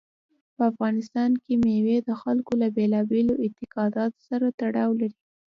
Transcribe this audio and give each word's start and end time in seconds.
په 0.55 0.61
افغانستان 0.71 1.31
کې 1.43 1.53
مېوې 1.63 1.97
د 2.03 2.09
خلکو 2.21 2.51
له 2.61 2.67
بېلابېلو 2.77 3.33
اعتقاداتو 3.43 4.19
سره 4.29 4.45
تړاو 4.59 4.91
لري. 5.01 5.17